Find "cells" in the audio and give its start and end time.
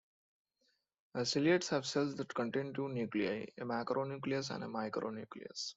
1.85-2.15